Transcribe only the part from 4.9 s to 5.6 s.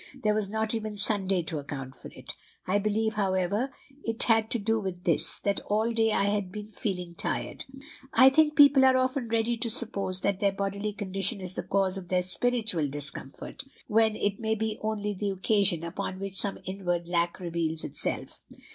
this, that